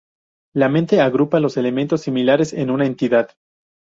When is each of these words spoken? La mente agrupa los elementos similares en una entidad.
La 0.55 0.67
mente 0.67 0.99
agrupa 0.99 1.39
los 1.39 1.57
elementos 1.57 2.01
similares 2.01 2.53
en 2.53 2.71
una 2.71 2.87
entidad. 2.87 3.29